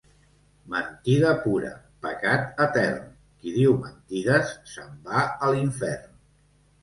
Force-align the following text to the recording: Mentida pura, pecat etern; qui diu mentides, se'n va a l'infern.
Mentida 0.73 1.33
pura, 1.41 1.69
pecat 2.05 2.63
etern; 2.65 2.97
qui 3.43 3.53
diu 3.57 3.75
mentides, 3.83 4.55
se'n 4.75 4.97
va 5.11 5.27
a 5.27 5.51
l'infern. 5.55 6.11